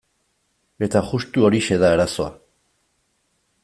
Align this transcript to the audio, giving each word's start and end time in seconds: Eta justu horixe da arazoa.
Eta 0.87 1.03
justu 1.11 1.45
horixe 1.51 1.79
da 1.85 1.93
arazoa. 1.99 2.31